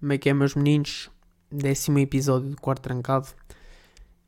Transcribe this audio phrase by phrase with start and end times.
[0.00, 1.10] Como é que é, meus meninos?
[1.52, 3.28] Décimo episódio do Quarto Trancado.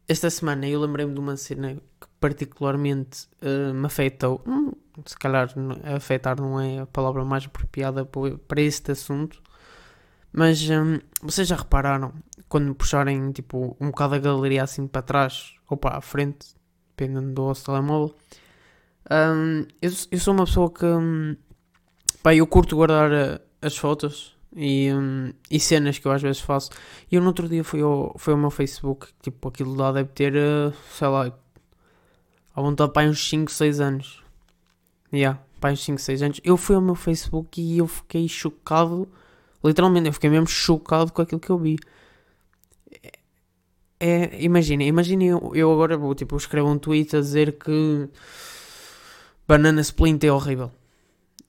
[0.06, 4.42] Esta semana eu lembrei-me de uma cena que particularmente uh, me afetou.
[4.46, 4.72] Hum,
[5.06, 5.48] se calhar
[5.96, 9.42] afetar não é a palavra mais apropriada para este assunto.
[10.30, 12.12] Mas um, vocês já repararam
[12.50, 16.54] quando puxarem tipo um bocado a galeria assim para trás ou para a frente,
[16.90, 18.14] dependendo do vosso telemóvel.
[19.10, 21.34] Um, eu, eu, sou uma pessoa que um,
[22.22, 26.40] pá, eu curto guardar uh, as fotos e, um, e cenas que eu às vezes
[26.40, 26.70] faço.
[27.10, 30.10] E eu no outro dia fui ao, fui ao meu Facebook, tipo, aquilo lá deve
[30.10, 31.32] ter, uh, sei lá,
[32.54, 34.22] à vontade para uns 5, 6 anos.
[35.12, 36.40] Yeah, para uns 5, 6 anos.
[36.44, 39.08] Eu fui ao meu Facebook e eu fiquei chocado,
[39.64, 41.78] literalmente, eu fiquei mesmo chocado com aquilo que eu vi.
[43.98, 48.08] É, imaginem, imaginem eu, eu agora vou, tipo, escrevo um tweet a dizer que
[49.46, 50.72] Banana Splint é horrível.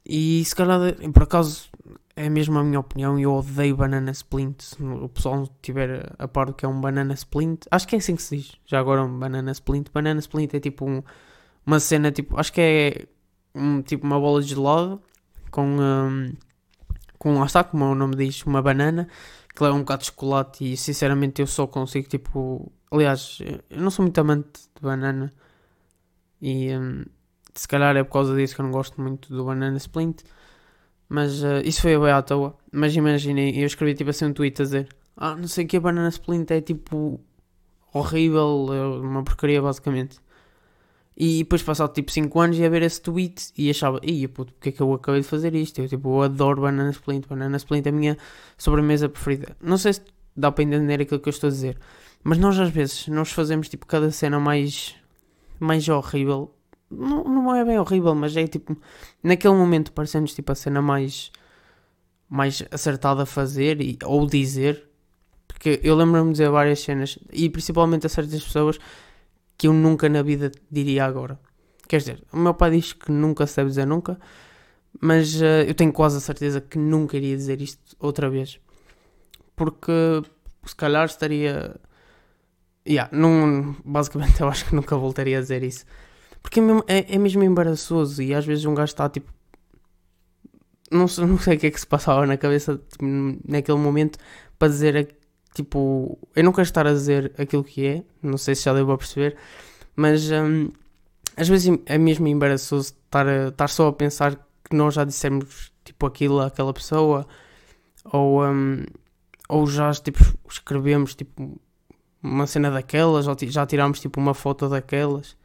[0.06, 0.80] E se calhar,
[1.14, 1.70] por acaso,
[2.16, 4.62] é mesmo a minha opinião eu odeio banana splint.
[4.62, 7.96] Se o pessoal não estiver a par do que é um banana splint, acho que
[7.96, 8.52] é assim que se diz.
[8.66, 9.90] Já agora um banana splint.
[9.92, 11.04] Banana splint é tipo um,
[11.66, 13.08] uma cena, tipo, acho que é
[13.56, 15.02] um, tipo uma bola de gelado
[15.52, 16.34] com, um,
[17.18, 19.08] com lá está, como o nome diz, uma banana
[19.56, 22.72] que leva um bocado de chocolate e sinceramente eu só consigo tipo.
[22.92, 25.34] Aliás, eu não sou muito amante de banana
[26.40, 27.06] e um,
[27.56, 30.24] se calhar é por causa disso que eu não gosto muito do banana splint.
[31.14, 32.58] Mas uh, isso foi bem à toa.
[32.72, 35.78] Mas imaginem, eu escrevi tipo assim um tweet a dizer: Ah, não sei o que,
[35.78, 37.20] a Banana Splint é tipo
[37.94, 40.18] horrível, é uma porcaria basicamente.
[41.16, 44.70] E depois passado tipo 5 anos ia ver esse tweet e achava, ia puto, porque
[44.70, 45.80] é que eu acabei de fazer isto?
[45.80, 48.18] Eu tipo, eu adoro Banana Splint, Banana Splint é a minha
[48.58, 49.56] sobremesa preferida.
[49.62, 50.02] Não sei se
[50.36, 51.78] dá para entender aquilo que eu estou a dizer,
[52.24, 54.96] mas nós às vezes nós fazemos tipo cada cena mais,
[55.60, 56.52] mais horrível
[56.98, 58.78] não, não é bem horrível, mas é tipo.
[59.22, 61.32] Naquele momento parecendo-nos tipo a cena mais.
[62.30, 64.90] mais acertada a fazer e, ou dizer.
[65.48, 68.80] Porque eu lembro-me de dizer várias cenas, e principalmente a certas pessoas,
[69.58, 71.40] que eu nunca na vida diria agora.
[71.88, 74.20] Quer dizer, o meu pai diz que nunca deve dizer nunca,
[75.00, 78.60] mas uh, eu tenho quase a certeza que nunca iria dizer isto outra vez.
[79.56, 79.92] Porque
[80.66, 81.76] se calhar estaria.
[82.88, 85.86] Yeah, não, basicamente eu acho que nunca voltaria a dizer isso.
[86.44, 89.34] Porque é mesmo, é, é mesmo embaraçoso e às vezes um gajo está tipo.
[90.92, 93.06] Não, não sei o que é que se passava na cabeça tipo,
[93.48, 94.20] naquele momento
[94.60, 95.18] para dizer
[95.56, 96.20] tipo.
[96.36, 98.98] Eu não quero estar a dizer aquilo que é, não sei se já deu a
[98.98, 99.38] perceber,
[99.96, 100.70] mas um,
[101.38, 105.72] às vezes é mesmo embaraçoso estar, a, estar só a pensar que nós já dissemos
[105.84, 107.26] tipo aquilo àquela pessoa
[108.06, 108.84] ou, um,
[109.50, 111.60] ou já tipo, escrevemos tipo
[112.22, 115.36] uma cena daquelas ou já tirámos tipo uma foto daquelas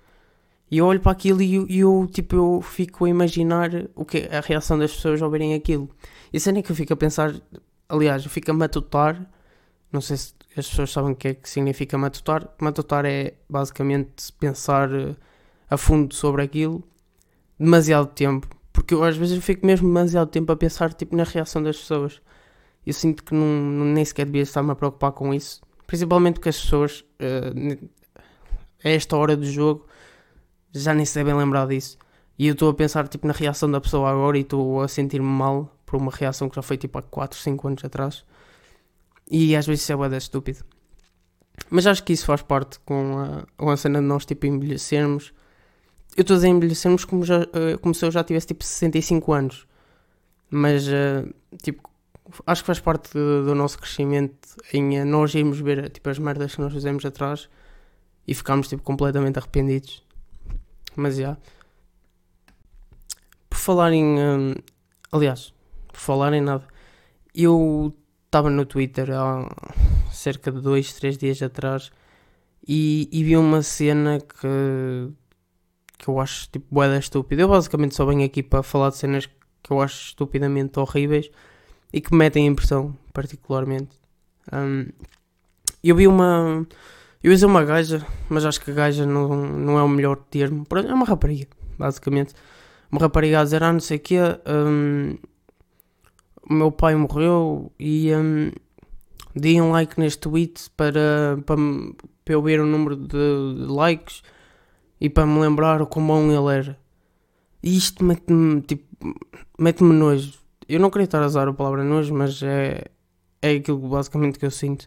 [0.71, 4.29] e eu olho para aquilo e eu, eu, tipo, eu fico a imaginar o que
[4.31, 5.89] a reação das pessoas ao verem aquilo.
[6.33, 7.35] E a cena é que eu fico a pensar,
[7.89, 9.27] aliás, eu fico a matutar,
[9.91, 12.49] não sei se as pessoas sabem o que é que significa matutar.
[12.61, 15.15] Matutar é basicamente pensar eh,
[15.71, 16.85] a fundo sobre aquilo
[17.59, 18.49] demasiado tempo.
[18.73, 21.79] Porque eu às vezes eu fico mesmo demasiado tempo a pensar tipo, na reação das
[21.79, 22.21] pessoas.
[22.87, 25.63] Eu sinto que não, nem sequer devia estar-me a preocupar com isso.
[25.87, 27.89] Principalmente porque as pessoas, uh,
[28.85, 29.87] a esta hora do jogo,
[30.83, 31.99] já nem se devem lembrar disso.
[32.39, 35.27] E eu estou a pensar tipo, na reação da pessoa agora e estou a sentir-me
[35.27, 38.25] mal por uma reação que já foi tipo há 4, 5 anos atrás.
[39.31, 40.65] E às vezes isso é boa estúpido.
[41.69, 45.33] Mas acho que isso faz parte com a, com a cena de nós tipo envelhecermos.
[46.17, 49.33] Eu estou a dizer envelhecermos como, já, uh, como se eu já tivesse tipo 65
[49.33, 49.67] anos.
[50.49, 51.91] Mas uh, tipo,
[52.47, 56.55] acho que faz parte do, nosso crescimento em uh, nós irmos ver tipo, as merdas
[56.55, 57.49] que nós fizemos atrás
[58.27, 60.07] e ficarmos tipo, completamente arrependidos
[61.01, 61.37] mas já.
[63.49, 64.05] Por falar em.
[64.05, 64.55] Um,
[65.13, 65.53] aliás,
[65.89, 66.67] por falar em nada.
[67.35, 67.95] Eu
[68.27, 69.49] estava no Twitter há
[70.13, 71.91] cerca de dois, três dias atrás
[72.67, 75.11] e, e vi uma cena que,
[75.97, 77.43] que eu acho tipo boeda estúpida.
[77.43, 79.27] Eu basicamente só venho aqui para falar de cenas
[79.63, 81.31] que eu acho estupidamente horríveis
[81.93, 83.97] e que me metem impressão, particularmente.
[84.53, 84.87] Um,
[85.83, 86.67] eu vi uma
[87.23, 90.65] eu ia uma gaja, mas acho que gaja não, não é o melhor termo.
[90.89, 92.35] É uma rapariga, basicamente.
[92.91, 94.19] Uma rapariga a dizer, ah, não sei o quê.
[94.47, 95.17] Um,
[96.49, 98.53] o meu pai morreu e um,
[99.63, 101.57] um like neste tweet para, para,
[102.25, 104.23] para eu ver o número de likes
[105.01, 106.79] e para me lembrar o quão bom ele era.
[107.63, 108.85] E isto mete-me, tipo,
[109.59, 110.35] mete-me nojo.
[110.69, 112.85] Eu não queria estar a usar a palavra nojo, mas é,
[113.43, 114.87] é aquilo basicamente que eu sinto.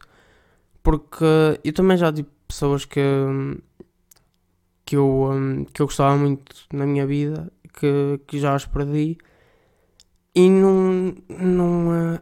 [0.84, 1.26] Porque
[1.64, 3.02] eu também já tive pessoas que,
[4.86, 9.18] que, eu, hum, que eu gostava muito na minha vida, que, que já as perdi.
[10.34, 12.20] E não, não,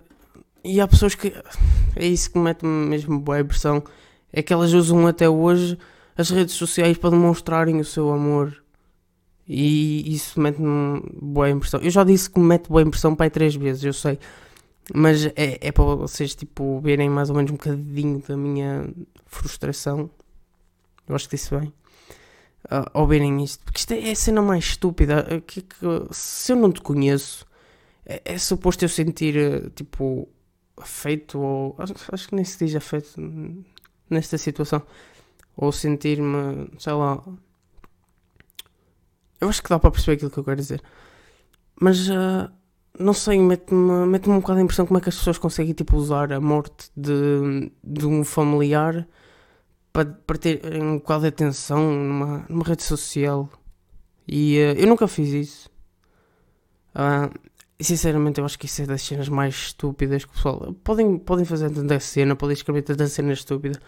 [0.63, 1.33] e há pessoas que.
[1.95, 3.83] É isso que me mete mesmo boa impressão.
[4.31, 5.77] É que elas usam até hoje
[6.17, 8.63] as redes sociais para demonstrarem o seu amor.
[9.47, 11.79] E isso mete-me boa impressão.
[11.81, 14.19] Eu já disse que me mete boa impressão para aí três vezes, eu sei.
[14.93, 18.89] Mas é, é para vocês tipo, verem mais ou menos um bocadinho da minha
[19.25, 20.09] frustração.
[21.07, 21.73] Eu acho que disse bem.
[22.65, 23.63] Uh, ao verem isto.
[23.63, 25.25] Porque isto é a cena mais estúpida.
[25.31, 25.75] Uh, que, que,
[26.11, 27.45] se eu não te conheço,
[28.05, 30.27] é, é suposto eu sentir uh, tipo
[30.77, 31.75] afeito ou.
[31.77, 33.21] Acho, acho, que nem se diz afeito
[34.09, 34.81] nesta situação.
[35.55, 37.23] Ou sentir-me, sei lá.
[39.41, 40.81] Eu acho que dá para perceber aquilo que eu quero dizer.
[41.79, 42.51] Mas uh,
[42.99, 45.95] não sei, mete-me mete um bocado a impressão como é que as pessoas conseguem tipo,
[45.95, 49.07] usar a morte de, de um familiar
[49.93, 53.49] para, para ter um bocado de atenção numa, numa rede social.
[54.27, 55.69] E uh, eu nunca fiz isso.
[56.93, 57.33] Uh,
[57.79, 60.73] sinceramente, eu acho que isso é das cenas mais estúpidas que o pessoal.
[60.83, 63.79] Podem, podem fazer tanta cena, podem escrever tanta cena estúpida,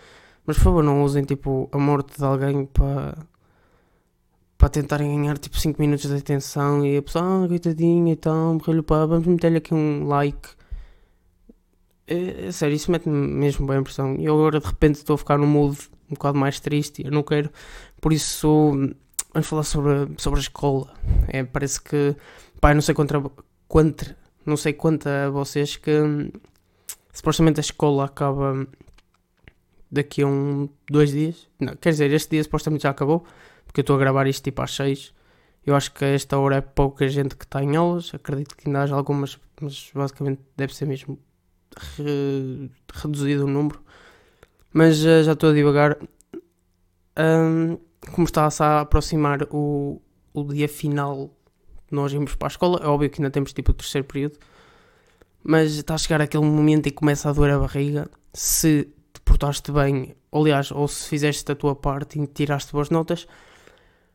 [0.46, 3.18] mas por favor, não usem tipo a morte de alguém para
[4.62, 8.84] para tentarem ganhar tipo 5 minutos de atenção e a pessoa, ah, coitadinha, então, morreu-lhe
[8.84, 10.50] pá, vamos meter-lhe aqui um like.
[12.06, 14.16] É, é sério, isso mete-me mesmo bem a impressão.
[14.20, 17.12] E agora de repente estou a ficar num mood um bocado mais triste e eu
[17.12, 17.50] não quero.
[18.00, 18.72] Por isso,
[19.34, 20.94] vamos falar sobre, sobre a escola.
[21.30, 22.16] É, parece que,
[22.60, 23.20] pá, não sei contra,
[23.68, 24.16] contra,
[24.46, 25.92] não sei quanto a vocês que
[27.12, 28.68] supostamente a escola acaba
[29.92, 31.48] daqui a um, dois dias.
[31.60, 33.26] Não, quer dizer, este dia supostamente já acabou
[33.72, 35.14] porque eu estou a gravar isto tipo às 6.
[35.66, 38.68] Eu acho que a esta hora é pouca gente que está em aulas, acredito que
[38.68, 41.18] ainda haja algumas, mas basicamente deve ser mesmo
[41.98, 43.82] re, reduzido o número.
[44.74, 45.98] Mas uh, já estou a divagar.
[47.18, 47.78] Um,
[48.12, 50.02] como está-se a aproximar o,
[50.34, 51.30] o dia final
[51.90, 54.38] nós irmos para a escola, é óbvio que ainda temos tipo o terceiro período,
[55.42, 58.10] mas está a chegar aquele momento que começa a doer a barriga.
[58.34, 63.28] Se te portaste bem, aliás, ou se fizeste a tua parte e tiraste boas notas,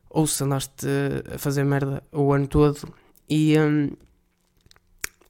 [0.09, 0.87] ou se andaste
[1.33, 2.93] a fazer merda o ano todo
[3.29, 3.91] e, um,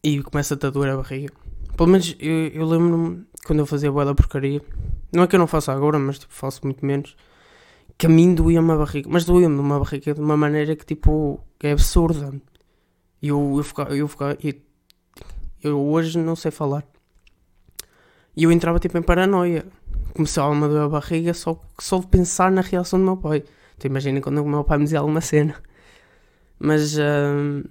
[0.04, 1.34] e começa-te a doer a barriga.
[1.76, 4.62] Pelo menos eu, eu lembro-me quando eu fazia boa da porcaria,
[5.14, 7.16] não é que eu não faça agora, mas tipo, faço muito menos,
[7.98, 11.40] que a mim doía-me a barriga, mas doía-me uma barriga de uma maneira que tipo
[11.62, 12.34] é absurda.
[13.22, 14.10] E eu, eu ficava, eu,
[14.44, 14.54] eu,
[15.64, 16.86] eu hoje não sei falar.
[18.36, 19.66] E eu entrava tipo em paranoia.
[20.14, 23.44] Começava-me a doer a barriga só, só de pensar na reação do meu pai.
[23.78, 25.56] Então imaginem quando o meu pai me dizia alguma cena.
[26.60, 27.64] Mas, uh,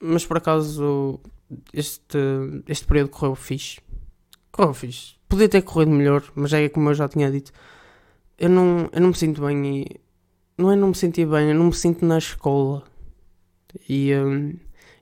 [0.00, 1.20] mas por acaso
[1.72, 2.18] este,
[2.66, 3.80] este período correu fixe.
[4.50, 5.14] Correu fixe.
[5.28, 7.52] Podia ter corrido melhor, mas é como eu já tinha dito.
[8.38, 10.00] Eu não, eu não me sinto bem e.
[10.58, 12.82] Não é não me sentir bem, eu não me sinto na escola.
[13.88, 14.54] E, um,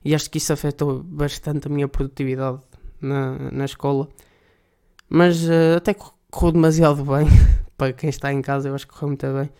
[0.04, 2.60] e acho que isso afetou bastante a minha produtividade
[3.00, 4.08] na, na escola.
[5.08, 5.94] Mas uh, até
[6.30, 7.26] correu demasiado bem.
[7.76, 9.50] Para quem está em casa, eu acho que correu muito bem.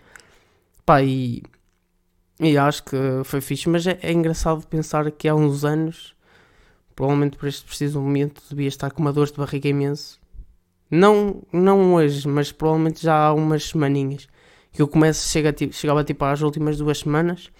[0.88, 1.42] Pá, e,
[2.40, 6.16] e acho que foi fixe, mas é, é engraçado pensar que há uns anos,
[6.96, 10.18] provavelmente por este preciso momento, devia estar com uma dor de barriga imenso.
[10.90, 14.28] Não, não hoje, mas provavelmente já há umas semaninhas.
[14.72, 17.50] Que eu começo, chega, tipo, chegava tipo às últimas duas semanas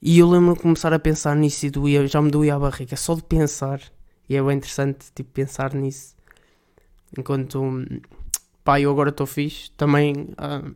[0.00, 2.96] e eu lembro de começar a pensar nisso e doía, já me doía a barriga,
[2.96, 3.82] só de pensar.
[4.26, 6.16] E é bem interessante tipo, pensar nisso.
[7.18, 7.60] Enquanto,
[8.64, 9.70] pá, eu agora estou fixe.
[9.72, 10.74] Também, uh,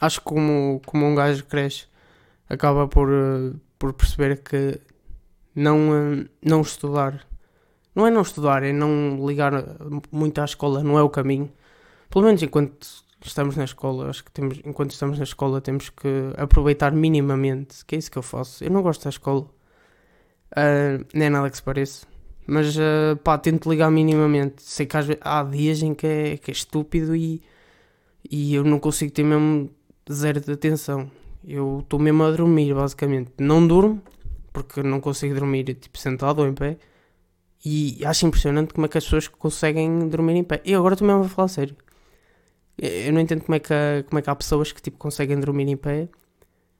[0.00, 1.86] acho que como, como um gajo cresce,
[2.48, 4.80] acaba por, uh, por perceber que
[5.54, 7.26] não, uh, não estudar,
[7.94, 9.52] não é não estudar, é não ligar
[10.10, 11.50] muito à escola, não é o caminho.
[12.10, 16.08] Pelo menos enquanto estamos na escola, acho que temos, enquanto estamos na escola temos que
[16.36, 18.62] aproveitar minimamente, que é isso que eu faço.
[18.64, 22.06] Eu não gosto da escola, uh, nem é nada que se pareça.
[22.46, 24.62] Mas uh, pá, tento ligar minimamente.
[24.62, 27.42] Sei que há dias em que é, que é estúpido e,
[28.30, 29.70] e eu não consigo ter mesmo
[30.12, 31.10] zero de atenção.
[31.46, 33.32] Eu estou mesmo a dormir, basicamente.
[33.38, 34.02] Não durmo,
[34.52, 36.78] porque não consigo dormir tipo sentado ou em pé.
[37.64, 40.60] E acho impressionante como é que as pessoas conseguem dormir em pé.
[40.64, 41.76] E agora estou mesmo a falar sério.
[42.76, 45.38] Eu não entendo como é que há, como é que há pessoas que tipo, conseguem
[45.38, 46.08] dormir em pé,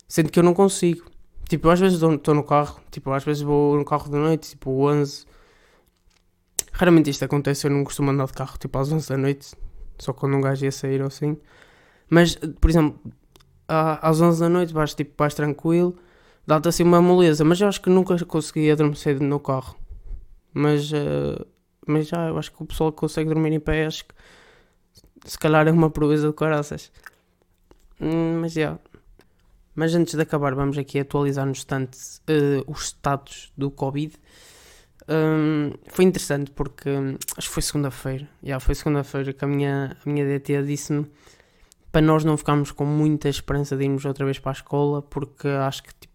[0.09, 1.05] sendo que eu não consigo.
[1.49, 4.71] Tipo, às vezes estou no carro, tipo, às vezes vou no carro da noite, tipo,
[4.71, 5.27] 11.
[6.73, 9.55] Raramente isto acontece, eu não costumo andar de carro, tipo, às 11 da noite,
[9.99, 11.37] só quando um gajo ia sair ou assim.
[12.09, 13.01] Mas, por exemplo,
[13.67, 15.97] às 11 da noite vais tipo vais tranquilo,
[16.47, 19.77] dá-te assim uma moleza, mas eu acho que nunca consegui adormecer no carro.
[20.53, 21.45] Mas, uh,
[21.87, 24.15] mas já, eu acho que o pessoal que consegue dormir em pé, acho que
[25.27, 26.93] se calhar é uma proeza de caraças.
[28.01, 28.79] Hum, mas já.
[29.75, 34.15] Mas antes de acabar, vamos aqui atualizar no instante uh, os status do Covid.
[35.09, 36.89] Um, foi interessante porque
[37.37, 38.29] acho que foi segunda-feira.
[38.43, 41.07] Já foi segunda-feira que a minha, a minha DT disse-me
[41.95, 45.47] para nós não ficarmos com muita esperança de irmos outra vez para a escola, porque
[45.47, 46.13] acho que tipo,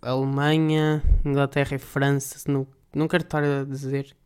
[0.00, 2.66] Alemanha, Inglaterra e França, não,
[2.96, 4.16] não quero estar a dizer.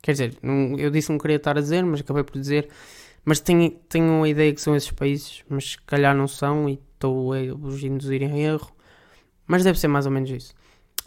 [0.00, 2.70] Quer dizer, não, eu disse não queria estar a dizer, mas acabei por dizer.
[3.26, 6.80] Mas tenho, tenho a ideia que são esses países, mas se calhar não são e
[6.94, 8.72] estou a os induzir em erro.
[9.46, 10.54] Mas deve ser mais ou menos isso.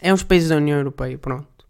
[0.00, 1.66] É uns países da União Europeia, pronto.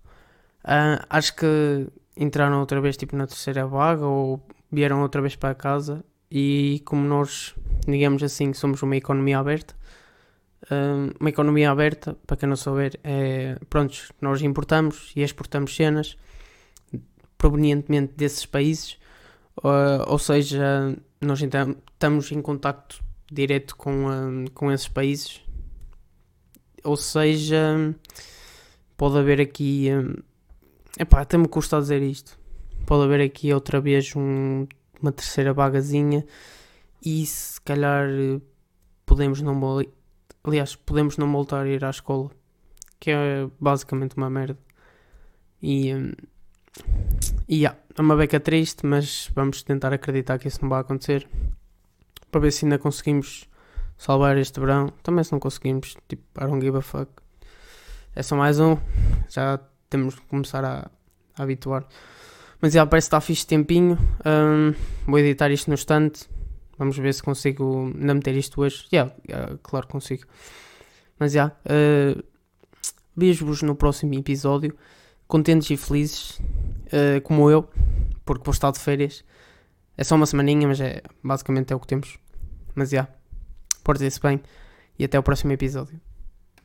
[0.62, 1.86] Uh, acho que
[2.18, 7.06] entraram outra vez tipo na terceira vaga ou vieram outra vez para casa e como
[7.06, 7.54] nós,
[7.86, 9.74] digamos assim, somos uma economia aberta,
[10.64, 16.16] uh, uma economia aberta, para quem não souber, é, pronto, nós importamos e exportamos cenas
[17.38, 18.98] provenientemente desses países,
[20.06, 25.42] ou seja, nós então estamos em contacto direto com, uh, com esses países,
[26.82, 27.94] ou seja,
[28.96, 29.90] pode haver aqui
[30.98, 32.38] Epá, até me custa dizer isto.
[32.86, 34.66] Pode haver aqui outra vez um,
[35.02, 36.24] uma terceira vagazinha
[37.04, 38.08] e se calhar
[39.04, 39.54] podemos não
[40.44, 42.30] aliás, podemos não voltar a ir à escola,
[43.00, 44.58] que é basicamente uma merda.
[45.60, 46.12] E, hum,
[47.48, 51.28] e yeah, é uma beca triste, mas vamos tentar acreditar que isso não vai acontecer
[52.30, 53.48] para ver se ainda conseguimos
[53.96, 54.92] salvar este verão.
[55.02, 57.10] Também se não conseguimos, tipo, I don't give a fuck.
[58.14, 58.76] É só mais um.
[59.28, 59.58] Já
[59.90, 60.90] temos que começar a,
[61.36, 61.86] a habituar.
[62.60, 63.98] Mas já parece que está fixe tempinho.
[64.24, 64.74] Um,
[65.06, 66.28] vou editar isto no instante.
[66.78, 68.86] Vamos ver se consigo ainda meter isto hoje.
[68.92, 70.24] Yeah, yeah claro que consigo.
[71.18, 71.52] Mas já.
[71.64, 72.22] Uh,
[73.16, 74.76] Vejo-vos no próximo episódio.
[75.26, 76.38] Contentes e felizes.
[76.86, 77.68] Uh, como eu.
[78.24, 79.24] Porque vou estar de férias.
[79.96, 82.18] É só uma semaninha, mas é basicamente é o que temos.
[82.74, 82.96] Mas já.
[82.96, 83.14] Yeah,
[83.82, 84.40] Portem-se bem.
[84.98, 86.00] E até o próximo episódio.